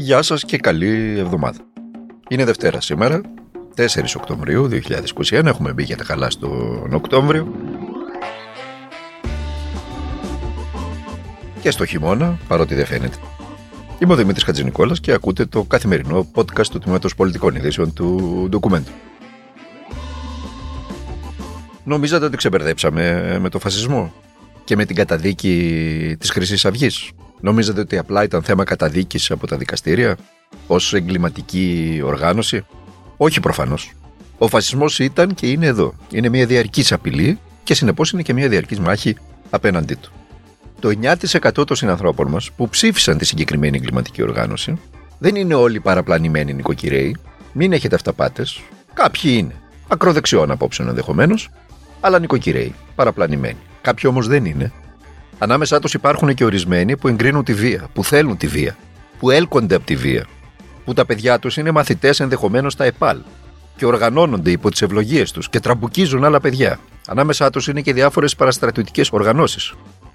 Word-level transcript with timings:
Γεια 0.00 0.22
σας 0.22 0.44
και 0.44 0.56
καλή 0.56 1.18
εβδομάδα. 1.18 1.58
Είναι 2.28 2.44
Δευτέρα 2.44 2.80
σήμερα, 2.80 3.20
4 3.76 4.16
Οκτωβρίου 4.16 4.68
2021. 4.68 5.46
Έχουμε 5.46 5.72
μπει 5.72 5.82
για 5.82 5.96
τα 5.96 6.04
καλά 6.04 6.30
στον 6.30 6.92
Οκτώβριο. 6.92 7.54
Και 11.60 11.70
στο 11.70 11.84
χειμώνα, 11.84 12.38
παρότι 12.48 12.74
δεν 12.74 12.86
φαίνεται. 12.86 13.16
Είμαι 13.98 14.12
ο 14.12 14.16
Δημήτρης 14.16 14.44
Χατζηνικόλας 14.44 15.00
και 15.00 15.12
ακούτε 15.12 15.44
το 15.44 15.62
καθημερινό 15.64 16.26
podcast 16.34 16.66
του 16.66 16.78
Τμήματος 16.78 17.14
Πολιτικών 17.14 17.54
Ειδήσεων 17.54 17.92
του 17.92 18.46
ντοκουμέντου. 18.48 18.90
Νομίζατε 21.84 22.24
ότι 22.24 22.36
ξεμπερδέψαμε 22.36 23.38
με 23.40 23.48
το 23.48 23.58
φασισμό 23.58 24.12
και 24.64 24.76
με 24.76 24.84
την 24.84 24.96
καταδίκη 24.96 26.16
της 26.18 26.30
Χρυσής 26.30 26.64
Αυγής; 26.64 27.10
Νομίζετε 27.40 27.80
ότι 27.80 27.98
απλά 27.98 28.22
ήταν 28.22 28.42
θέμα 28.42 28.64
καταδίκης 28.64 29.30
από 29.30 29.46
τα 29.46 29.56
δικαστήρια 29.56 30.16
ως 30.66 30.94
εγκληματική 30.94 32.00
οργάνωση; 32.04 32.64
Όχι 33.16 33.40
προφανώς. 33.40 33.92
Ο 34.38 34.48
φασισμός 34.48 34.98
ήταν 34.98 35.34
και 35.34 35.50
είναι 35.50 35.66
εδώ. 35.66 35.94
Είναι 36.10 36.28
μια 36.28 36.46
διαρκής 36.46 36.92
απειλή 36.92 37.38
και 37.64 37.74
συνεπώς 37.74 38.10
είναι 38.10 38.22
και 38.22 38.32
μια 38.32 38.48
διαρκής 38.48 38.80
μάχη 38.80 39.16
απέναντί 39.50 39.94
του. 39.94 40.10
Το 40.80 40.88
9% 40.88 41.66
των 41.66 41.76
συνανθρώπων 41.76 42.28
μας 42.28 42.50
που 42.50 42.68
ψήφισαν 42.68 43.18
τη 43.18 43.24
συγκεκριμένη 43.24 43.76
εγκληματική 43.76 44.22
οργάνωση 44.22 44.78
δεν 45.18 45.34
είναι 45.34 45.54
όλοι 45.54 45.80
παραπλανημένοι 45.80 46.54
νοικοκυρέοι. 46.54 47.16
Μην 47.52 47.72
έχετε 47.72 47.94
αυταπάτες. 47.94 48.60
Κάποιοι 48.94 49.34
είναι. 49.34 49.54
Ακροδεξιών 49.88 50.50
απόψεων 50.50 50.88
ενδεχομένως, 50.88 51.50
αλλά 52.00 52.18
νοικοκυρέοι, 52.18 52.74
παραπλανημένοι. 52.94 53.58
Κάποιοι 53.80 54.04
όμως 54.12 54.26
δεν 54.28 54.44
είναι. 54.44 54.72
Ανάμεσά 55.38 55.78
τους 55.78 55.94
υπάρχουν 55.94 56.34
και 56.34 56.44
ορισμένοι 56.44 56.96
που 56.96 57.08
εγκρίνουν 57.08 57.44
τη 57.44 57.54
βία, 57.54 57.88
που 57.92 58.04
θέλουν 58.04 58.36
τη 58.36 58.46
βία, 58.46 58.76
που 59.18 59.30
έλκονται 59.30 59.74
από 59.74 59.86
τη 59.86 59.96
βία, 59.96 60.26
που 60.84 60.92
τα 60.92 61.06
παιδιά 61.06 61.38
τους 61.38 61.56
είναι 61.56 61.70
μαθητές 61.70 62.20
ενδεχομένως 62.20 62.72
στα 62.72 62.84
ΕΠΑΛ 62.84 63.18
και 63.76 63.86
οργανώνονται 63.86 64.50
υπό 64.50 64.70
τις 64.70 64.82
ευλογίες 64.82 65.32
τους 65.32 65.48
και 65.48 65.60
τραμπουκίζουν 65.60 66.24
άλλα 66.24 66.40
παιδιά. 66.40 66.78
Ανάμεσά 67.06 67.50
τους 67.50 67.68
είναι 67.68 67.80
και 67.80 67.92
διάφορες 67.92 68.36
παραστρατιωτικές 68.36 69.10
οργανώσεις, 69.10 69.72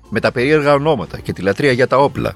με 0.10 0.20
τα 0.20 0.32
περίεργα 0.32 0.74
ονόματα 0.74 1.20
και 1.20 1.34
τη 1.34 1.42
λατρεία 1.42 1.72
για 1.72 1.88
τα 1.88 1.98
όπλα. 1.98 2.34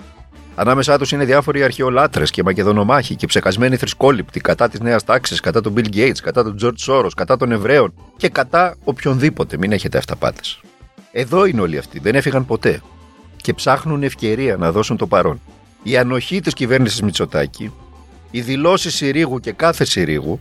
Ανάμεσά 0.55 0.97
τους 0.97 1.11
είναι 1.11 1.25
διάφοροι 1.25 1.63
αρχαιολάτρες 1.63 2.31
και 2.31 2.43
μακεδονομάχοι 2.43 3.15
και 3.15 3.27
ψεκασμένοι 3.27 3.75
θρησκόληπτοι 3.75 4.39
κατά 4.39 4.69
της 4.69 4.79
νέας 4.79 5.03
τάξης, 5.03 5.39
κατά 5.39 5.61
τον 5.61 5.73
Bill 5.77 5.95
Gates, 5.95 6.19
κατά 6.21 6.43
τον 6.43 6.57
George 6.61 6.93
Soros, 6.93 7.11
κατά 7.15 7.37
των 7.37 7.51
Εβραίων 7.51 7.93
και 8.17 8.29
κατά 8.29 8.75
οποιονδήποτε. 8.83 9.57
Μην 9.57 9.71
έχετε 9.71 9.97
αυταπάτες. 9.97 10.59
Εδώ 11.19 11.45
είναι 11.45 11.61
όλοι 11.61 11.77
αυτοί, 11.77 11.99
δεν 11.99 12.15
έφυγαν 12.15 12.45
ποτέ. 12.45 12.81
Και 13.35 13.53
ψάχνουν 13.53 14.03
ευκαιρία 14.03 14.57
να 14.57 14.71
δώσουν 14.71 14.97
το 14.97 15.07
παρόν. 15.07 15.41
Η 15.83 15.97
ανοχή 15.97 16.39
της 16.39 16.53
κυβέρνησης 16.53 17.01
Μητσοτάκη, 17.01 17.73
οι 18.31 18.41
δηλώσεις 18.41 18.95
Συρίγου 18.95 19.39
και 19.39 19.51
κάθε 19.51 19.85
Συρίγου, 19.85 20.39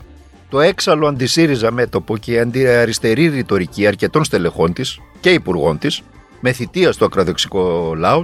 το 0.48 0.60
έξαλλο 0.60 1.06
αντισύριζα 1.06 1.70
μέτωπο 1.70 2.16
και 2.16 2.32
η 2.32 2.38
αντιαριστερή 2.38 3.28
ρητορική 3.28 3.86
αρκετών 3.86 4.24
στελεχών 4.24 4.72
της 4.72 4.98
και 5.20 5.30
υπουργών 5.30 5.78
της, 5.78 6.02
με 6.40 6.52
θητεία 6.52 6.92
στο 6.92 7.04
ακροδεξικό 7.04 7.94
λαό, 7.96 8.20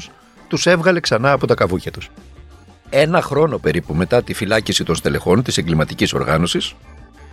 τους 0.49 0.67
έβγαλε 0.67 1.01
ξανά 1.01 1.33
από 1.33 1.47
τα 1.47 1.55
καβούκια 1.55 1.91
τους. 1.91 2.11
Ένα 2.91 3.23
χρόνο 3.23 3.59
περίπου 3.59 3.95
μετά 3.95 4.23
τη 4.23 4.35
φυλάκιση 4.35 4.85
των 4.85 4.95
στελεχών 4.95 5.43
της 5.43 5.59
εγκληματικής 5.59 6.13
οργάνωσης, 6.13 6.75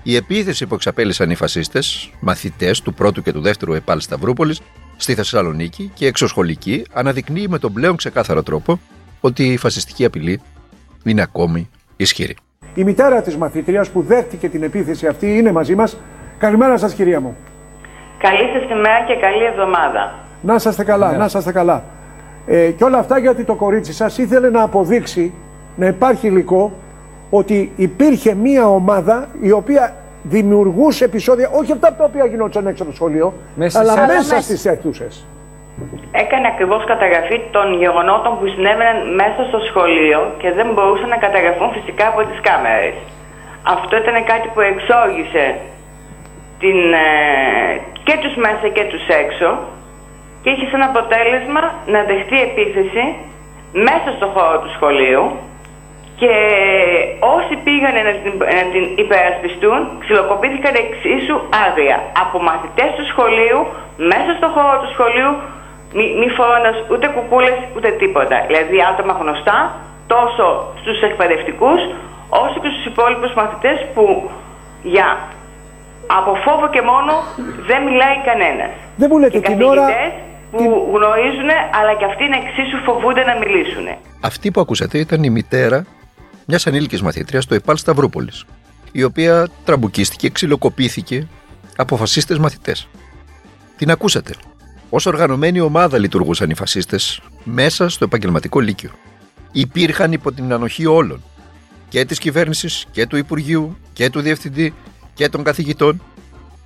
η 0.04 0.16
επίθεση 0.16 0.66
που 0.66 0.76
εξαπέλυσαν 0.76 1.30
οι 1.30 1.36
φασίστες, 1.36 2.10
μαθητές 2.20 2.82
του 2.82 2.94
πρώτου 2.94 3.22
και 3.22 3.32
του 3.32 3.42
δεύτερου 3.42 3.74
ΕΠΑΛ 3.74 4.00
Σταυρούπολης, 4.00 4.62
στη 5.02 5.16
Θεσσαλονίκη 5.16 5.92
και 5.94 6.08
εξωσχολική 6.08 6.86
αναδεικνύει 6.94 7.48
με 7.48 7.60
τον 7.60 7.74
πλέον 7.74 7.96
ξεκάθαρο 7.96 8.44
τρόπο 8.44 8.80
ότι 9.22 9.44
η 9.44 9.58
φασιστική 9.58 10.06
απειλή 10.06 10.42
είναι 11.04 11.22
ακόμη 11.22 11.70
ισχυρή. 11.96 12.36
Η 12.74 12.84
μητέρα 12.84 13.22
της 13.22 13.38
μαθήτριας 13.38 13.90
που 13.90 14.02
δέχτηκε 14.02 14.50
την 14.50 14.64
επίθεση 14.64 15.08
αυτή 15.08 15.38
είναι 15.38 15.52
μαζί 15.52 15.76
μας. 15.76 15.98
Καλημέρα 16.38 16.78
σας 16.78 16.94
κυρία 16.94 17.20
μου. 17.20 17.36
Καλή 18.18 18.50
σας 18.54 18.70
ημέρα 18.70 19.06
και 19.08 19.16
καλή 19.16 19.44
εβδομάδα. 19.44 20.14
Να 20.42 20.56
είσαστε 20.56 20.84
καλά, 20.84 21.18
να 21.18 21.26
είσαστε 21.26 21.52
καλά. 21.52 21.84
Ε, 22.46 22.72
και 22.72 22.84
όλα 22.84 22.98
αυτά 22.98 23.20
γιατί 23.20 23.44
το 23.44 23.56
κορίτσι 23.56 23.94
σας 23.94 24.18
ήθελε 24.18 24.50
να 24.50 24.62
αποδείξει, 24.62 25.34
να 25.76 25.86
υπάρχει 25.86 26.28
υλικό, 26.28 26.74
ότι 27.30 27.72
υπήρχε 27.76 28.34
μία 28.34 28.68
ομάδα 28.68 29.28
η 29.42 29.52
οποία 29.52 29.96
δημιουργούσε 30.24 31.04
επεισόδια, 31.06 31.50
όχι 31.60 31.72
αυτά 31.72 31.94
τα 31.94 32.04
οποία 32.04 32.26
γινόταν 32.26 32.68
έξω 32.68 32.84
από 32.84 32.92
το 32.92 32.98
σχολείο, 32.98 33.34
Μέσα 33.56 33.80
αλλά 33.80 33.92
στις- 33.92 34.08
μέσα 34.08 34.34
Αλλά 34.34 34.42
στις 34.42 34.66
αίθουσες. 34.66 35.26
Έκανε 36.12 36.48
ακριβώς 36.48 36.84
καταγραφή 36.86 37.38
των 37.52 37.66
γεγονότων 37.84 38.32
που 38.40 38.46
συνέβαιναν 38.54 38.98
μέσα 39.22 39.42
στο 39.50 39.60
σχολείο 39.70 40.20
και 40.42 40.52
δεν 40.52 40.68
μπορούσαν 40.74 41.10
να 41.10 41.18
καταγραφούν 41.26 41.70
φυσικά 41.78 42.08
από 42.08 42.22
τις 42.30 42.40
κάμερες. 42.48 42.96
Αυτό 43.76 43.94
ήταν 44.04 44.16
κάτι 44.32 44.48
που 44.54 44.62
εξόργησε 44.72 45.46
την, 46.60 46.78
ε, 46.94 47.08
και 48.08 48.16
τους 48.22 48.36
μέσα 48.46 48.66
και 48.76 48.84
τους 48.92 49.04
έξω 49.24 49.50
και 50.42 50.50
είχε 50.50 50.66
σαν 50.72 50.82
αποτέλεσμα 50.90 51.62
να 51.94 52.00
δεχτεί 52.10 52.38
επίθεση 52.50 53.04
μέσα 53.88 54.10
στο 54.18 54.26
χώρο 54.36 54.58
του 54.64 54.72
σχολείου 54.76 55.24
και 56.22 56.34
όσοι 57.36 57.54
πήγαν 57.66 57.96
να 58.08 58.14
την, 58.24 58.34
να 58.60 58.64
την 58.74 58.84
υπερασπιστούν 59.04 59.80
ξυλοκοπήθηκαν 60.04 60.74
εξίσου 60.86 61.36
άγρια 61.66 61.98
από 62.24 62.38
μαθητές 62.50 62.90
του 62.98 63.06
σχολείου 63.12 63.60
μέσα 64.12 64.32
στο 64.40 64.48
χώρο 64.56 64.76
του 64.82 64.90
σχολείου 64.96 65.32
μη, 65.98 66.06
μη 66.20 66.28
φορώντας 66.38 66.76
ούτε 66.92 67.06
κουκούλες 67.16 67.58
ούτε 67.76 67.90
τίποτα. 68.02 68.38
Δηλαδή 68.50 68.78
άτομα 68.92 69.14
γνωστά 69.22 69.58
τόσο 70.14 70.46
στους 70.82 70.98
εκπαιδευτικούς 71.08 71.82
όσο 72.44 72.58
και 72.64 72.70
στους 72.74 72.86
υπόλοιπους 72.92 73.32
μαθητές 73.40 73.78
που 73.94 74.04
για 74.96 75.08
από 76.18 76.32
φόβο 76.46 76.66
και 76.76 76.82
μόνο 76.92 77.14
δεν 77.70 77.80
μιλάει 77.88 78.18
κανένας. 78.30 78.72
Δεν 79.02 79.08
μου 79.12 79.18
λέτε 79.22 79.40
Και 79.40 79.50
την 79.50 79.62
ώρα... 79.62 79.82
καθηγητές 79.82 80.12
που 80.52 80.66
γνωρίζουν 80.96 81.50
αλλά 81.78 81.94
και 82.00 82.06
αυτοί 82.12 82.24
να 82.34 82.38
εξίσου 82.44 82.78
φοβούνται 82.88 83.24
να 83.30 83.36
μιλήσουν. 83.42 83.86
Αυτή 84.30 84.52
που 84.52 84.62
ακούσατε 84.62 84.98
ήταν 85.06 85.20
η 85.24 85.30
μητέρα 85.30 85.80
μιας 86.50 86.68
ανήλικη 86.68 87.04
μαθήτριας 87.04 87.44
στο 87.44 87.56
ΕΠΑΛ 87.56 87.78
Σταυρούπολης, 87.78 88.46
η 88.92 89.04
οποία 89.04 89.48
τραμπουκίστηκε, 89.66 90.30
ξυλοκοπήθηκε 90.30 91.28
από 91.76 91.98
φασίστες 91.98 92.38
μαθητές. 92.38 92.88
Την 93.78 93.92
ακούσατε. 93.92 94.34
Ω 94.90 94.98
οργανωμένη 95.06 95.60
ομάδα 95.60 95.98
λειτουργούσαν 95.98 96.50
οι 96.50 96.56
φασίστες 96.56 97.22
μέσα 97.44 97.90
στο 97.90 98.04
επαγγελματικό 98.04 98.60
λύκειο. 98.60 98.92
Υπήρχαν 99.52 100.12
υπό 100.12 100.32
την 100.32 100.54
ανοχή 100.54 100.86
όλων. 100.86 101.24
Και 101.90 102.06
της 102.06 102.20
κυβέρνησης 102.20 102.86
και 102.92 103.08
του 103.08 103.18
Υπουργείου 103.18 103.78
και 103.94 104.10
του 104.10 104.22
Διευθυντή 104.22 104.74
και 105.14 105.30
των 105.30 105.44
καθηγητών. 105.44 106.02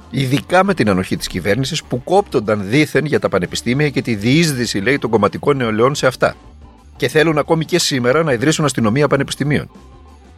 Ειδικά 0.09 0.63
με 0.63 0.73
την 0.73 0.89
ανοχή 0.89 1.17
της 1.17 1.27
κυβέρνησης 1.27 1.83
που 1.83 2.03
κόπτονταν 2.03 2.69
δήθεν 2.69 3.05
για 3.05 3.19
τα 3.19 3.29
πανεπιστήμια 3.29 3.89
και 3.89 4.01
τη 4.01 4.15
διείσδυση, 4.15 4.79
λέει, 4.79 4.97
των 4.99 5.09
κομματικών 5.09 5.57
νεολαίων 5.57 5.95
σε 5.95 6.07
αυτά. 6.07 6.35
Και 6.95 7.07
θέλουν 7.07 7.37
ακόμη 7.37 7.65
και 7.65 7.79
σήμερα 7.79 8.23
να 8.23 8.33
ιδρύσουν 8.33 8.65
αστυνομία 8.65 9.07
πανεπιστημίων. 9.07 9.69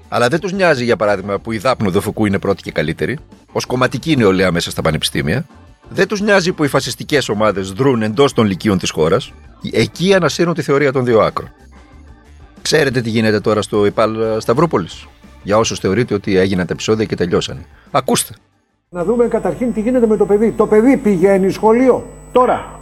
Αλλά 0.10 0.28
δεν 0.28 0.40
τους 0.40 0.52
νοιάζει, 0.54 0.84
για 0.84 0.96
παράδειγμα, 0.96 1.40
που 1.40 1.52
η 1.52 1.58
δάπνο 1.58 1.90
δοφουκού 1.90 2.26
είναι 2.26 2.40
πρώτη 2.40 2.62
και 2.62 2.72
καλύτερη, 2.72 3.18
ως 3.52 3.66
κομματική 3.66 4.16
νεολαία 4.18 4.52
μέσα 4.52 4.72
στα 4.72 4.82
πανεπιστήμια. 4.82 5.46
Δεν 5.90 6.08
τους 6.08 6.22
νοιάζει 6.22 6.52
που 6.52 6.64
οι 6.64 6.68
φασιστικές 6.68 7.30
ομάδες 7.30 7.72
δρούν 7.72 8.02
εντός 8.02 8.34
των 8.34 8.46
λυκείων 8.46 8.78
της 8.78 8.90
χώρας. 8.90 9.34
Εκεί 9.72 10.14
ανασύρουν 10.14 10.54
τη 10.54 10.62
θεωρία 10.62 10.92
των 10.92 11.06
δύο 11.06 11.20
άκρων. 11.20 11.52
Ξέρετε 12.62 13.02
τι 13.02 13.10
γίνεται 13.10 13.40
τώρα 13.40 13.62
στο 13.62 13.86
ΕΠΑΛ 13.86 14.16
Σταυρούπολης; 14.38 15.08
Για 15.44 15.58
όσους 15.58 15.80
θεωρείτε 15.80 16.14
ότι 16.14 16.38
έγιναν 16.38 16.66
τα 16.66 16.74
επεισόδια 16.74 17.06
και 17.06 17.16
τελειώσανε. 17.16 17.66
Ακούστε. 17.92 18.34
Να 18.90 19.04
δούμε 19.04 19.28
καταρχήν 19.28 19.74
τι 19.74 19.82
γίνεται 19.82 20.08
με 20.08 20.18
το 20.18 20.26
παιδί. 20.26 20.52
Το 20.52 20.68
παιδί 20.68 20.98
πηγαίνει 20.98 21.52
σχολείο 21.52 22.08
τώρα. 22.32 22.75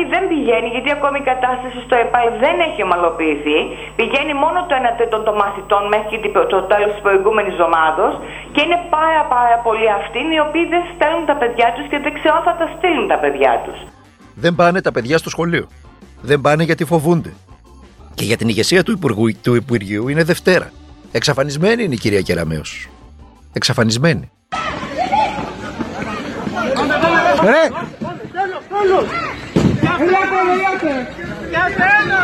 Όχι, 0.00 0.08
δεν 0.16 0.24
πηγαίνει, 0.32 0.68
γιατί 0.74 0.90
ακόμη 0.98 1.18
η 1.24 1.26
κατάσταση 1.32 1.78
στο 1.86 1.94
ΕΠΑΛ 2.04 2.26
δεν 2.44 2.56
έχει 2.66 2.80
ομαλοποιηθεί. 2.88 3.58
Πηγαίνει 3.98 4.32
μόνο 4.44 4.58
το 4.68 4.72
1 4.80 4.90
τρίτο 4.98 5.16
των 5.26 5.34
μαθητών 5.42 5.82
μέχρι 5.94 6.16
την- 6.22 6.32
το 6.54 6.58
τέλος 6.72 6.90
της 6.94 7.02
προηγούμενης 7.06 7.52
εβδομάδα 7.56 8.06
και 8.54 8.60
είναι 8.64 8.78
πάρα 8.96 9.22
πάρα 9.34 9.56
πολλοί 9.66 9.88
αυτοί 10.00 10.20
οι 10.34 10.40
οποίοι 10.46 10.64
δεν 10.74 10.82
στέλνουν 10.92 11.24
τα 11.30 11.36
παιδιά 11.40 11.68
τους 11.74 11.84
και 11.90 11.98
δεν 12.04 12.12
ξέρω 12.18 12.34
αν 12.38 12.44
θα 12.48 12.54
τα 12.60 12.66
στείλουν 12.76 13.06
τα 13.12 13.18
παιδιά 13.22 13.52
τους. 13.64 13.78
Δεν 14.44 14.52
πάνε 14.60 14.78
τα 14.86 14.92
παιδιά 14.94 15.16
στο 15.22 15.30
σχολείο. 15.34 15.64
Δεν 16.30 16.38
πάνε 16.44 16.62
γιατί 16.68 16.84
φοβούνται. 16.92 17.32
Και 18.16 18.24
για 18.30 18.36
την 18.40 18.48
ηγεσία 18.52 18.82
του, 18.84 18.92
Υπουργού, 18.98 19.26
του 19.42 19.54
Υπουργείου 19.62 20.08
είναι 20.08 20.24
Δευτέρα. 20.32 20.68
Εξαφανισμένη 21.12 21.80
είναι 21.84 21.94
η 21.94 22.02
κυρία 22.04 22.20
Κεραμέως. 22.20 22.70
Εξαφανισμένη. 23.52 24.30
Ρε, 27.44 27.62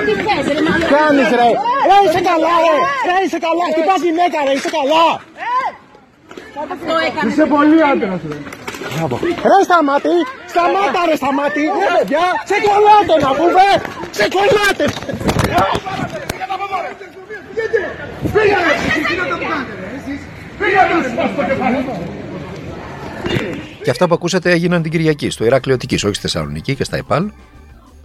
Τι 0.06 0.12
θες 0.26 0.46
ρε 0.54 0.60
μάλλον. 0.66 0.88
κάνεις 0.96 1.28
ρε. 1.40 1.48
Ρε, 1.88 1.96
είσαι 2.04 2.20
καλά 2.30 2.54
ρε. 2.64 2.76
Ρε, 3.08 3.16
είσαι 3.24 3.38
καλά. 3.46 3.64
Χτυπάς 3.72 4.00
γυναίκα 4.06 4.38
ρε, 4.46 4.52
είσαι 4.56 4.70
καλά. 4.78 5.04
Αυτό 6.72 6.94
έκανε. 7.06 7.30
Είσαι 7.30 7.44
πολύ 7.54 7.78
άντρας 7.90 8.20
ρε. 8.30 8.38
Ρε 9.50 9.58
σταμάτη, 9.64 10.16
σταμάτα 10.52 11.00
ρε 11.08 11.16
σταμάτη. 11.16 11.64
Ρε 11.82 11.88
παιδιά, 11.96 12.24
σε 12.50 12.56
κολλάτε 12.66 13.14
να 13.26 13.30
πούμε. 13.38 13.66
Σε 14.10 14.28
κολλάτε. 14.34 14.84
Πήγαινε. 18.32 18.86
Και 23.86 23.92
αυτά 23.92 24.08
που 24.08 24.14
ακούσατε 24.14 24.50
έγιναν 24.50 24.82
την 24.82 24.90
Κυριακή 24.90 25.30
στο 25.30 25.44
Ηράκλειο 25.44 25.74
Αττικής, 25.74 26.04
όχι 26.04 26.14
στη 26.14 26.22
Θεσσαλονίκη 26.22 26.74
και 26.74 26.84
στα 26.84 26.96
ΕΠΑΛ, 26.96 27.30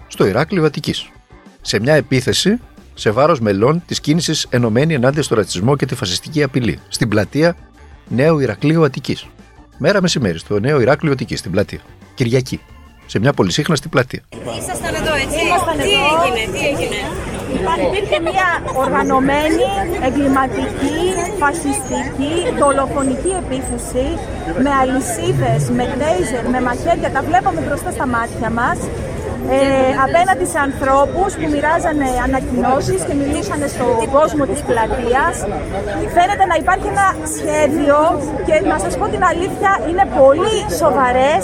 στο 0.08 0.26
Ηράκλειο 0.26 0.66
Αττικής. 0.66 1.10
Σε 1.62 1.80
μια 1.80 1.94
επίθεση 1.94 2.60
σε 2.94 3.12
βάρος 3.12 3.40
μελών 3.40 3.84
της 3.88 4.00
κίνησης 4.00 4.48
ενωμένη 4.50 4.94
ενάντια 4.94 5.24
στο 5.24 5.36
ρατσισμό 5.36 5.76
και 5.76 5.86
τη 5.86 5.96
φασιστική 5.96 6.44
απειλή, 6.44 6.80
στην 6.88 7.08
πλατεία 7.08 7.56
Νέου 8.08 8.40
Ηρακλείου 8.40 8.84
Αττικής. 8.84 9.28
Μέρα 9.78 10.02
μεσημέρι 10.02 10.38
στο 10.38 10.60
Νέο 10.60 10.82
Ηράκλειο 10.82 11.12
Αττικής, 11.12 11.40
στην 11.40 11.52
πλατεία. 11.52 11.80
Κυριακή. 12.14 12.60
Σε 13.06 13.20
μια 13.20 13.34
πολυσύχναστη 13.34 13.88
πλατεία. 13.88 14.22
Ήσασταν 14.60 14.96
εδώ 14.96 15.14
έτσι; 15.16 15.46
Ήμασταν 15.46 15.78
τι 15.78 15.92
εδώ. 15.92 16.34
έγινε, 16.34 16.58
τι 16.58 16.66
έγινε; 16.68 16.98
Υπήρχε 17.88 18.20
μια 18.30 18.50
οργανωμένη, 18.84 19.68
εγκληματική, 20.08 21.02
φασιστική, 21.42 22.34
δολοφονική 22.60 23.32
επίθεση 23.44 24.08
με 24.64 24.72
αλυσίδες, 24.82 25.64
με 25.78 25.84
λέιζερ, 26.00 26.44
με 26.54 26.60
μαχαίρια, 26.68 27.10
τα 27.16 27.22
βλέπαμε 27.28 27.60
μπροστά 27.66 27.92
στα 27.98 28.06
μάτια 28.16 28.50
μας. 28.60 28.78
Ε, 29.50 29.60
απέναντι 30.06 30.46
σε 30.54 30.60
ανθρώπους 30.70 31.30
που 31.40 31.46
μοιράζανε 31.54 32.10
ανακοινώσεις 32.28 33.00
και 33.08 33.14
μιλήσανε 33.22 33.68
στον 33.76 33.94
κόσμο 34.18 34.44
της 34.52 34.62
πλατείας. 34.70 35.36
Φαίνεται 36.16 36.46
να 36.52 36.56
υπάρχει 36.64 36.88
ένα 36.96 37.08
σχέδιο 37.36 37.98
και 38.48 38.56
να 38.72 38.78
σας 38.84 38.94
πω 39.00 39.06
την 39.16 39.24
αλήθεια 39.32 39.72
είναι 39.90 40.06
πολύ 40.22 40.56
σοβαρές 40.82 41.44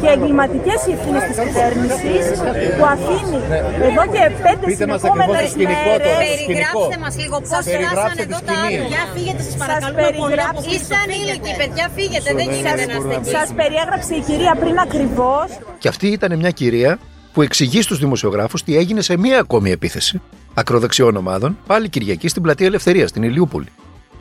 και 0.00 0.08
εγκληματικές 0.14 0.78
οι 0.86 0.90
ευθύνες 0.96 1.22
της 1.28 1.36
κυβέρνησης 1.44 2.24
που 2.76 2.84
αφήνει 2.94 3.40
εδώ 3.88 4.02
και 4.14 4.22
πέντε 4.46 4.66
συνεχόμενες 4.80 5.48
μέρες 5.68 6.12
Περιγράψτε 6.24 6.96
μας 7.04 7.14
λίγο 7.22 7.36
πώς 7.40 7.64
φτάσανε 7.68 8.22
εδώ 8.26 8.38
τα 8.48 8.54
άτομα. 8.66 8.86
Για 8.92 9.04
φύγετε 9.14 9.42
σας 9.48 9.56
παρακαλούμε 9.62 10.02
πολύ 10.02 10.16
περιγράψω. 10.16 10.50
από 10.50 10.58
αυτούς 10.62 10.74
Είστε 10.74 10.96
ανήλικοι, 11.04 11.52
παιδιά, 11.60 11.86
φύγετε. 11.96 12.28
Δεν 12.38 12.46
γίνεται 12.54 12.84
να 12.90 12.94
είστε 12.98 13.14
εκεί. 13.18 13.30
Σας 13.36 13.48
περιέγραψε 13.60 14.12
η 14.20 14.22
κυρία 14.28 14.52
πριν 14.62 14.76
ακριβώς 14.86 15.48
Και 15.82 15.88
αυτή 15.94 16.06
ήταν 16.18 16.30
μια 16.42 16.52
κυρία 16.60 16.92
που 17.34 17.42
εξηγεί 17.42 17.82
στους 17.82 17.98
δημοσιογράφους 17.98 18.62
τι 18.62 18.76
έγινε 18.76 19.00
σε 19.00 19.16
μία 19.16 19.40
ακόμη 19.40 19.70
επίθεση 19.70 20.20
ακροδεξιών 20.54 21.16
ομάδων, 21.16 21.58
πάλι 21.66 21.88
Κυριακή 21.88 22.28
στην 22.28 22.42
πλατεία 22.42 22.66
Ελευθερίας, 22.66 23.10
στην 23.10 23.22
Ηλιούπολη. 23.22 23.68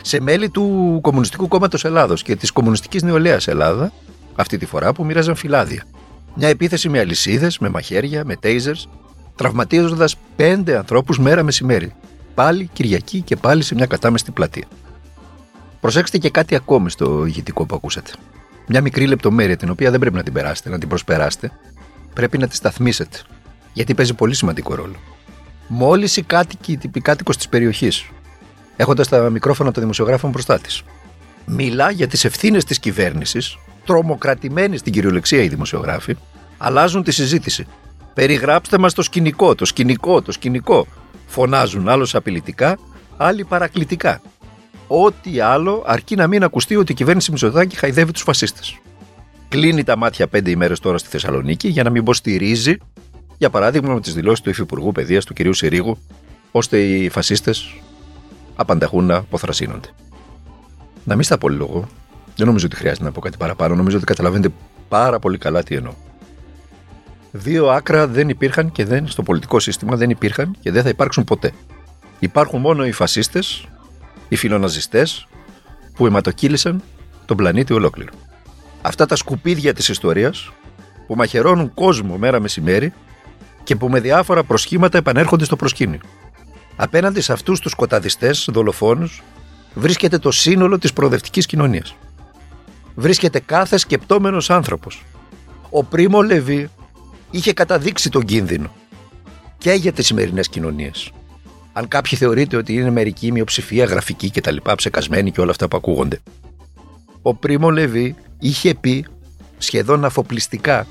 Σε 0.02 0.22
μέλη 0.22 0.50
του 0.50 1.00
Κομμουνιστικού 1.02 1.48
Κόμματος 1.48 1.86
Ελλάδος 1.86 2.24
και 2.24 2.36
της 2.36 2.52
Κομμουνιστικής 2.52 3.04
Νεολαίας 3.04 3.48
Ελλάδα, 3.48 3.92
αυτή 4.36 4.58
τη 4.58 4.66
φορά 4.66 4.94
που 4.94 5.06
μοίραζαν 5.06 5.36
φυλάδια. 5.36 5.84
Μια 6.36 6.48
επίθεση 6.48 6.90
με 6.90 7.00
αλυσίδες, 7.00 7.60
με 7.60 7.70
μαχαίρια, 7.70 8.26
με 8.26 8.38
tasers, 8.44 8.90
τραυματίζοντας 9.36 10.16
πέντε 10.36 10.78
ανθρώπους 10.78 11.20
μέρα 11.20 11.44
μεσημέρι. 11.44 11.94
Πάλι 12.34 12.70
Κυριακή 12.74 13.22
και 13.22 13.36
πάλι 13.36 13.64
σε 13.64 13.76
μια 13.76 13.86
κατάμεστη 13.86 14.32
πλατεία. 14.32 14.66
Προσέξτε 15.80 16.18
και 16.18 16.30
κάτι 16.30 16.56
ακόμη 16.56 16.90
στο 16.90 17.26
ηχητικό 17.26 17.66
που 17.66 17.76
ακούσατε. 17.76 18.12
Μια 18.68 18.82
μικρή 18.82 19.08
λεπτομέρεια 19.08 19.58
την 19.58 19.70
οποία 19.70 19.92
δεν 19.92 20.00
πρέπει 20.00 20.16
να 20.16 20.24
την 20.24 20.34
περάσετε, 20.34 20.70
να 20.70 20.78
την 20.78 20.90
προσπεράσετε, 20.90 21.52
πρέπει 22.14 22.38
να 22.38 22.48
τη 22.48 22.56
σταθμίσετε. 22.56 23.20
Γιατί 23.74 23.94
παίζει 23.94 24.14
πολύ 24.14 24.36
σημαντικό 24.36 24.76
ρόλο. 24.76 24.96
Μόλις 25.68 26.18
η 26.18 26.22
κάτοικη, 26.22 26.80
η 26.94 27.00
κάτοικος 27.00 27.38
της 27.38 27.48
περιοχής, 27.50 28.06
έχοντας 28.76 29.08
τα 29.08 29.30
μικρόφωνα 29.30 29.72
των 29.72 29.82
δημοσιογράφων 29.82 30.30
μπροστά 30.30 30.60
της, 30.60 30.84
μιλά 31.46 31.92
για 31.92 32.08
τις 32.08 32.26
ευθύνες 32.26 32.64
της 32.64 32.80
κυβέρνησης, 32.80 33.58
τρομοκρατημένοι 33.86 34.78
στην 34.78 34.94
κυριολεξία 34.94 35.44
οι 35.44 35.48
δημοσιογράφοι, 35.48 36.16
αλλάζουν 36.58 37.04
τη 37.04 37.12
συζήτηση. 37.12 37.66
Περιγράψτε 38.14 38.78
μας 38.78 38.94
το 38.94 39.02
σκηνικό, 39.02 39.56
το 39.56 39.66
σκηνικό, 39.66 40.22
το 40.22 40.32
σκηνικό. 40.32 40.88
Φωνάζουν 41.26 41.90
άλλω 41.90 42.10
απειλητικά, 42.14 42.78
άλλοι 43.18 43.44
παρακλητικά. 43.44 44.22
Ό,τι 44.88 45.40
άλλο 45.40 45.84
αρκεί 45.86 46.16
να 46.16 46.28
μην 46.28 46.44
ακουστεί 46.44 46.76
ότι 46.76 46.92
η 46.92 46.96
κυβέρνηση 46.96 47.32
Μητσοτάκη 47.32 47.76
χαϊδεύει 47.76 48.12
τους 48.12 48.22
φασίστες. 48.22 48.80
Κλείνει 49.54 49.84
τα 49.84 49.98
μάτια 49.98 50.28
πέντε 50.28 50.50
ημέρες 50.50 50.80
τώρα 50.80 50.98
στη 50.98 51.10
Θεσσαλονίκη 51.10 51.68
για 51.68 51.84
να 51.84 51.90
μην 51.90 52.02
υποστηρίζει, 52.02 52.78
για 53.38 53.50
παράδειγμα, 53.50 53.94
με 53.94 54.02
τις 54.02 54.14
δηλώσεις 54.14 54.42
του 54.42 54.50
Υφυπουργού 54.50 54.92
Παιδείας 54.92 55.26
του 55.26 55.34
κ. 55.34 55.54
Συρίγου, 55.54 55.98
ώστε 56.52 56.80
οι 56.80 57.10
φασίστες 57.10 57.76
απανταχούν 58.56 59.06
να 59.06 59.16
αποθρασύνονται. 59.16 59.90
Να 61.04 61.16
μην 61.16 61.24
στα 61.24 61.38
πω 61.38 61.50
λόγο, 61.50 61.88
δεν 62.36 62.48
νομίζω 62.48 62.66
ότι 62.66 62.76
χρειάζεται 62.76 63.04
να 63.04 63.12
πω 63.12 63.20
κάτι 63.20 63.38
παραπάνω. 63.38 63.76
Νομίζω 63.76 63.98
ότι 63.98 64.06
καταλαβαίνετε 64.06 64.54
πάρα 64.90 65.20
πολύ 65.20 65.38
καλά 65.38 65.64
τι 65.64 65.76
εννοώ. 65.76 65.94
Δύο 67.32 67.70
άκρα 67.70 68.08
δεν 68.08 68.30
υπήρχαν 68.30 68.72
και 68.72 68.86
δεν 68.86 69.08
στο 69.08 69.24
πολιτικό 69.24 69.60
σύστημα 69.60 69.96
δεν 69.96 70.10
υπήρχαν 70.10 70.56
και 70.60 70.72
δεν 70.72 70.84
θα 70.84 70.90
υπάρξουν 70.90 71.24
ποτέ. 71.24 71.52
Υπάρχουν 72.20 72.60
μόνο 72.60 72.86
οι 72.86 72.92
φασίστες, 72.92 73.68
οι 74.28 74.36
φιλοναζιστές 74.36 75.28
που 75.96 76.06
αιματοκύλησαν 76.06 76.82
τον 77.26 77.38
πλανήτη 77.38 77.74
ολόκληρο. 77.74 78.12
Αυτά 78.86 79.06
τα 79.06 79.16
σκουπίδια 79.16 79.74
της 79.74 79.90
ιστορίας 79.90 80.52
που 81.08 81.16
μαχαιρώνουν 81.16 81.74
κόσμο 81.74 82.18
μέρα 82.18 82.40
μεσημέρι 82.40 82.94
και 83.64 83.76
που 83.76 83.90
με 83.90 84.00
διάφορα 84.00 84.44
προσχήματα 84.44 84.98
επανέρχονται 84.98 85.46
στο 85.46 85.56
προσκήνιο. 85.56 86.00
Απέναντι 86.76 87.22
σε 87.22 87.34
αυτούς 87.34 87.60
τους 87.60 87.72
σκοταδιστές, 87.72 88.50
δολοφόνους, 88.52 89.24
βρίσκεται 89.74 90.18
το 90.18 90.32
σύνολο 90.32 90.78
της 90.78 90.94
προοδευτικής 90.94 91.46
κοινωνίας. 91.46 91.96
Βρίσκεται 92.96 93.40
κάθε 93.40 93.78
σκεπτόμενος 93.78 94.50
άνθρωπος. 94.50 95.04
Ο 95.70 95.84
Πρίμο 95.84 96.22
Λεβί 96.22 96.70
είχε 97.32 97.54
καταδείξει 97.54 98.10
τον 98.10 98.26
κίνδυνο 98.26 98.72
και 99.58 99.72
για 99.72 99.92
τις 99.92 100.06
σημερινές 100.06 100.48
κοινωνίες. 100.50 101.12
Αν 101.74 101.88
κάποιοι 101.88 102.18
θεωρείτε 102.18 102.58
ότι 102.58 102.74
είναι 102.74 102.90
μερική 102.90 103.32
μειοψηφία 103.32 103.86
γραφική 103.86 104.30
και 104.30 104.42
τα 104.42 104.52
λοιπά, 104.52 104.76
ψεκασμένη 104.76 105.32
και 105.32 105.42
όλα 105.42 105.52
αυτά 105.52 105.68
που 105.68 105.78
ακούγονται. 105.78 106.20
Ο 107.26 107.34
Πρίμο 107.36 107.70
Λεβί 107.70 108.16
είχε 108.40 108.76
πει 108.76 109.06
σχεδόν 109.58 110.06
αφοπλιστικά 110.06 110.88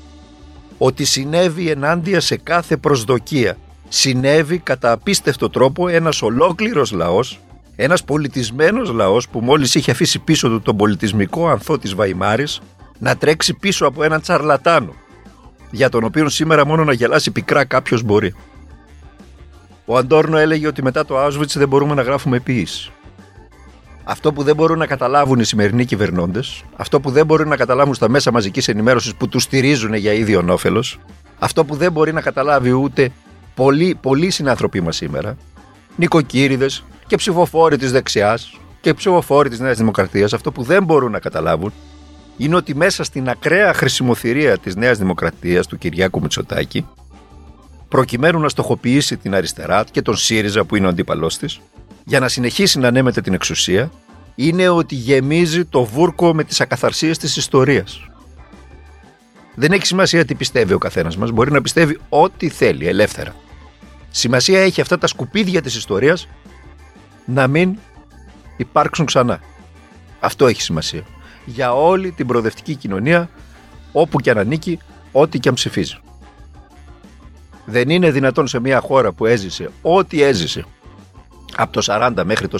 ότι 0.77 1.05
συνέβη 1.05 1.69
ενάντια 1.69 2.19
σε 2.19 2.37
κάθε 2.37 2.77
προσδοκία. 2.77 3.57
Συνέβη 3.89 4.57
κατά 4.57 4.91
απίστευτο 4.91 5.49
τρόπο 5.49 5.87
ένας 5.87 6.21
ολόκληρος 6.21 6.91
λαός, 6.91 7.39
ένας 7.75 8.03
πολιτισμένος 8.03 8.89
λαός 8.91 9.29
που 9.29 9.39
μόλις 9.39 9.75
είχε 9.75 9.91
αφήσει 9.91 10.19
πίσω 10.19 10.47
του 10.47 10.61
τον 10.61 10.77
πολιτισμικό 10.77 11.47
ανθό 11.47 11.77
της 11.77 11.95
Βαϊμάρης 11.95 12.61
να 12.99 13.17
τρέξει 13.17 13.53
πίσω 13.53 13.85
από 13.85 14.03
έναν 14.03 14.21
τσαρλατάνο 14.21 14.93
για 15.71 15.89
τον 15.89 16.03
οποίο 16.03 16.29
σήμερα 16.29 16.65
μόνο 16.65 16.83
να 16.83 16.93
γελάσει 16.93 17.31
πικρά 17.31 17.65
κάποιος 17.65 18.01
μπορεί. 18.01 18.35
Ο 19.85 19.97
Αντόρνο 19.97 20.37
έλεγε 20.37 20.67
ότι 20.67 20.83
μετά 20.83 21.05
το 21.05 21.25
Auschwitz 21.25 21.55
δεν 21.55 21.67
μπορούμε 21.67 21.93
να 21.93 22.01
γράφουμε 22.01 22.39
ποιήση. 22.39 22.91
Αυτό 24.03 24.33
που 24.33 24.43
δεν 24.43 24.55
μπορούν 24.55 24.77
να 24.77 24.85
καταλάβουν 24.85 25.39
οι 25.39 25.43
σημερινοί 25.43 25.85
κυβερνώντες, 25.85 26.63
αυτό 26.75 26.99
που 26.99 27.11
δεν 27.11 27.25
μπορούν 27.25 27.47
να 27.47 27.55
καταλάβουν 27.55 27.93
στα 27.93 28.09
μέσα 28.09 28.31
μαζικής 28.31 28.67
ενημέρωσης 28.67 29.15
που 29.15 29.27
τους 29.27 29.43
στηρίζουν 29.43 29.93
για 29.93 30.13
ίδιον 30.13 30.49
όφελο, 30.49 30.83
αυτό 31.39 31.65
που 31.65 31.75
δεν 31.75 31.91
μπορεί 31.91 32.13
να 32.13 32.21
καταλάβει 32.21 32.71
ούτε 32.71 33.11
πολλοί, 33.55 33.97
πολλοί 34.01 34.29
συνάνθρωποι 34.29 34.81
μας 34.81 34.95
σήμερα, 34.95 35.37
νοικοκύριδες 35.95 36.83
και 37.07 37.15
ψηφοφόροι 37.15 37.77
της 37.77 37.91
δεξιάς 37.91 38.59
και 38.81 38.93
ψηφοφόροι 38.93 39.49
της 39.49 39.59
Νέας 39.59 39.77
Δημοκρατίας, 39.77 40.33
αυτό 40.33 40.51
που 40.51 40.63
δεν 40.63 40.83
μπορούν 40.83 41.11
να 41.11 41.19
καταλάβουν 41.19 41.73
είναι 42.37 42.55
ότι 42.55 42.75
μέσα 42.75 43.03
στην 43.03 43.29
ακραία 43.29 43.73
χρησιμοθυρία 43.73 44.57
της 44.57 44.75
Νέας 44.75 44.97
Δημοκρατίας 44.97 45.67
του 45.67 45.77
Κυριάκου 45.77 46.21
Μητσοτάκη, 46.21 46.85
προκειμένου 47.87 48.39
να 48.39 48.49
στοχοποιήσει 48.49 49.17
την 49.17 49.35
αριστερά 49.35 49.83
και 49.91 50.01
τον 50.01 50.15
ΣΥΡΙΖΑ 50.17 50.63
που 50.63 50.75
είναι 50.75 50.85
ο 50.85 50.89
αντίπαλός 50.89 51.37
της, 51.37 51.59
για 52.03 52.19
να 52.19 52.27
συνεχίσει 52.27 52.79
να 52.79 52.87
ανέμεται 52.87 53.21
την 53.21 53.33
εξουσία, 53.33 53.91
είναι 54.35 54.67
ότι 54.69 54.95
γεμίζει 54.95 55.65
το 55.65 55.83
βούρκο 55.83 56.33
με 56.33 56.43
τις 56.43 56.61
ακαθαρσίες 56.61 57.17
της 57.17 57.35
ιστορίας. 57.35 58.07
Δεν 59.55 59.71
έχει 59.71 59.85
σημασία 59.85 60.25
τι 60.25 60.35
πιστεύει 60.35 60.73
ο 60.73 60.77
καθένας 60.77 61.17
μας, 61.17 61.31
μπορεί 61.31 61.51
να 61.51 61.61
πιστεύει 61.61 61.99
ό,τι 62.09 62.49
θέλει, 62.49 62.87
ελεύθερα. 62.87 63.35
Σημασία 64.09 64.59
έχει 64.59 64.81
αυτά 64.81 64.97
τα 64.97 65.07
σκουπίδια 65.07 65.61
της 65.61 65.75
ιστορίας 65.75 66.27
να 67.25 67.47
μην 67.47 67.77
υπάρξουν 68.57 69.05
ξανά. 69.05 69.39
Αυτό 70.19 70.47
έχει 70.47 70.61
σημασία. 70.61 71.03
Για 71.45 71.73
όλη 71.73 72.11
την 72.11 72.27
προοδευτική 72.27 72.75
κοινωνία, 72.75 73.29
όπου 73.91 74.19
και 74.19 74.29
αν 74.29 74.37
ανήκει, 74.37 74.79
ό,τι 75.11 75.39
και 75.39 75.49
αν 75.49 75.55
ψηφίζει. 75.55 75.97
Δεν 77.65 77.89
είναι 77.89 78.11
δυνατόν 78.11 78.47
σε 78.47 78.59
μια 78.59 78.79
χώρα 78.79 79.11
που 79.11 79.25
έζησε 79.25 79.69
ό,τι 79.81 80.21
έζησε 80.21 80.65
από 81.55 81.71
το 81.71 81.81
40 81.85 82.23
μέχρι 82.25 82.47
το 82.47 82.59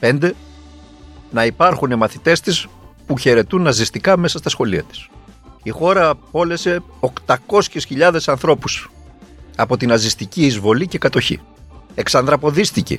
45 0.00 0.30
να 1.30 1.44
υπάρχουν 1.44 1.96
μαθητές 1.96 2.40
της 2.40 2.66
που 3.06 3.18
χαιρετούν 3.18 3.62
ναζιστικά 3.62 4.16
μέσα 4.16 4.38
στα 4.38 4.48
σχολεία 4.48 4.82
της. 4.82 5.08
Η 5.62 5.70
χώρα 5.70 6.08
απόλυσε 6.08 6.82
800.000 7.26 8.18
ανθρώπους 8.26 8.90
από 9.56 9.76
την 9.76 9.88
ναζιστική 9.88 10.46
εισβολή 10.46 10.86
και 10.86 10.98
κατοχή. 10.98 11.40
Εξανδραποδίστηκε. 11.94 12.96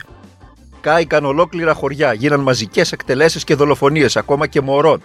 Κάηκαν 0.81 1.25
ολόκληρα 1.25 1.73
χωριά, 1.73 2.13
γίναν 2.13 2.39
μαζικές 2.39 2.91
εκτελέσεις 2.91 3.43
και 3.43 3.55
δολοφονίες, 3.55 4.17
ακόμα 4.17 4.47
και 4.47 4.61
μωρών. 4.61 5.01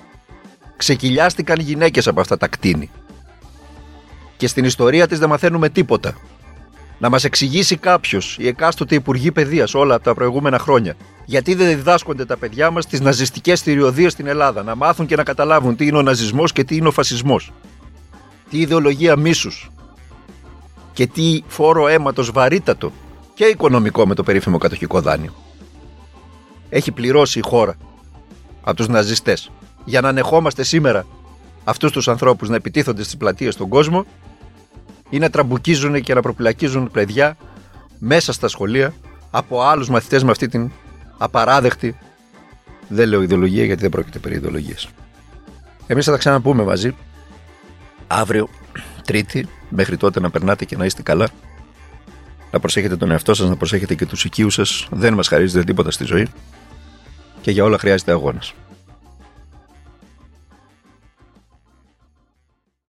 Ξεκυλιάστηκαν 0.77 1.61
γυναίκες 1.61 2.09
από 2.09 2.21
αυτά 2.21 2.37
τα 2.37 2.49
κτίνη. 2.49 2.91
Και 4.37 4.47
στην 4.47 4.65
ιστορία 4.65 5.07
της 5.07 5.19
δεν 5.19 5.29
μαθαίνουμε 5.29 5.69
τίποτα. 5.69 6.15
Να 7.01 7.09
μας 7.09 7.25
εξηγήσει 7.25 7.77
κάποιος, 7.77 8.37
η 8.41 8.47
εκάστοτε 8.47 8.95
Υπουργή 8.95 9.33
Παιδείας 9.33 9.75
όλα 9.75 9.95
από 9.95 10.05
τα 10.05 10.15
προηγούμενα 10.15 10.59
χρόνια, 10.59 10.95
γιατί 11.25 11.55
δεν 11.55 11.67
διδάσκονται 11.67 12.25
τα 12.25 12.37
παιδιά 12.37 12.71
μας 12.71 12.87
τι 12.87 13.03
ναζιστικές 13.03 13.61
θηριωδίες 13.61 14.13
στην 14.13 14.27
Ελλάδα, 14.27 14.63
να 14.63 14.75
μάθουν 14.75 15.07
και 15.07 15.17
να 15.17 15.23
καταλάβουν 15.23 15.77
τι 15.77 15.87
είναι 15.87 15.97
ο 15.97 16.03
ναζισμός 16.03 16.53
και 16.53 16.65
τι 16.65 16.77
είναι 16.77 16.89
ο 16.89 16.91
φασισμός. 16.91 17.53
Τι 18.51 18.59
ιδεολογία 18.59 19.17
μίσους. 19.17 19.71
Και 20.93 21.07
τι 21.07 21.43
φόρο 21.47 21.89
αίματος 21.89 22.31
βαρύτατο 22.31 22.93
και 23.35 23.45
οικονομικό 23.45 24.07
με 24.07 24.15
το 24.15 24.23
περίφημο 24.23 24.59
κατοχικό 24.59 25.01
δάνειο. 25.01 25.35
Έχει 26.69 26.93
πληρώσει 26.93 27.39
η 27.39 27.43
χώρα 27.43 27.77
από 28.61 28.77
τους 28.77 28.89
ναζιστές 28.89 29.51
για 29.85 30.01
να 30.01 30.09
ανεχόμαστε 30.09 30.63
σήμερα 30.63 31.07
αυτούς 31.65 31.93
τους 31.93 32.09
ανθρώπους 32.09 32.49
να 32.49 32.57
επιτίθονται 32.57 33.03
στις 33.03 33.17
πλατείες 33.17 33.55
στον 33.55 33.69
κόσμο 33.69 34.07
ή 35.11 35.19
να 35.19 35.31
τραμπουκίζουν 35.31 36.01
και 36.01 36.15
να 36.15 36.23
προπυλακίζουν 36.23 36.91
παιδιά 36.91 37.37
μέσα 37.99 38.33
στα 38.33 38.49
σχολεία 38.49 38.95
από 39.31 39.63
άλλους 39.63 39.89
μαθητές 39.89 40.25
με 40.25 40.31
αυτή 40.31 40.49
την 40.49 40.71
απαράδεκτη. 41.19 41.99
Δεν 42.89 43.09
λέω 43.09 43.23
ιδεολογία 43.23 43.65
γιατί 43.65 43.81
δεν 43.81 43.91
πρόκειται 43.91 44.19
περί 44.19 44.35
ιδεολογίας. 44.35 44.89
Εμείς 45.87 46.05
θα 46.05 46.13
τα 46.13 46.19
ξαναπούμε 46.19 46.63
μαζί 46.63 46.95
αύριο, 48.07 48.49
Τρίτη. 49.05 49.49
Μέχρι 49.69 49.97
τότε 49.97 50.21
να 50.21 50.31
περνάτε 50.31 50.65
και 50.65 50.77
να 50.77 50.85
είστε 50.85 51.03
καλά. 51.03 51.29
Να 52.51 52.61
προσέχετε 52.61 52.97
τον 52.97 53.11
εαυτό 53.11 53.35
σας, 53.35 53.49
να 53.49 53.57
προσέχετε 53.57 53.95
και 53.95 54.07
τους 54.07 54.25
οικείους 54.25 54.55
σας. 54.55 54.89
Δεν 54.91 55.15
μας 55.15 55.29
χαρίζετε 55.29 55.65
τίποτα 55.65 55.91
στη 55.91 56.05
ζωή. 56.05 56.29
Και 57.41 57.51
για 57.51 57.65
όλα 57.65 57.79
χρειάζεται 57.79 58.13
αγώνας. 58.13 58.55